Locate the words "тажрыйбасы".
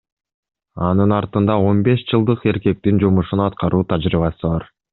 3.93-4.47